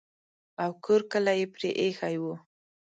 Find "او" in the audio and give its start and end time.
0.63-0.71